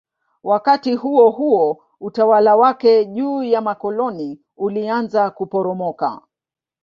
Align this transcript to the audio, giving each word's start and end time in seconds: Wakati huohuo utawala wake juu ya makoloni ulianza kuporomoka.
Wakati 0.43 0.93
huohuo 0.95 1.83
utawala 1.99 2.55
wake 2.55 3.05
juu 3.05 3.43
ya 3.43 3.61
makoloni 3.61 4.39
ulianza 4.57 5.29
kuporomoka. 5.31 6.21